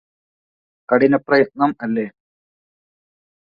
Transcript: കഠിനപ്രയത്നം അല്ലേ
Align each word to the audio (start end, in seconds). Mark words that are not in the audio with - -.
കഠിനപ്രയത്നം 0.89 1.71
അല്ലേ 1.83 2.07